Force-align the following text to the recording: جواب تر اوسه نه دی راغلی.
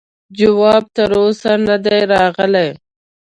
جواب 0.37 0.83
تر 0.95 1.11
اوسه 1.19 1.51
نه 1.67 1.75
دی 1.83 1.99
راغلی. 2.11 2.67